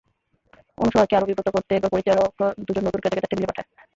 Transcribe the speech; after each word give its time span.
অনসূয়াকে 0.77 1.13
আরও 1.17 1.29
বিব্রত 1.29 1.47
করতে 1.55 1.71
এবার 1.75 1.93
পরিচারক 1.93 2.31
দুজন 2.65 2.83
নতুন 2.85 2.99
ক্রেতাকে 3.01 3.21
তাঁর 3.21 3.31
টেবিলে 3.31 3.49
পাঠায়। 3.49 3.67